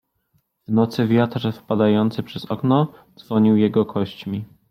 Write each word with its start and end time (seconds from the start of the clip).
W 0.67 0.71
nocy 0.71 1.07
wiatr 1.07 1.51
wpadający 1.53 2.23
przez 2.23 2.45
okno 2.45 2.93
dzwonił 3.19 3.55
jego 3.57 3.85
kośćmi. 3.85 4.45